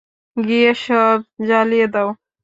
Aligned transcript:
গিয়ে 0.37 0.71
সব 0.85 1.17
জ্বালিয়ে 1.47 1.87
দাউ! 1.93 2.07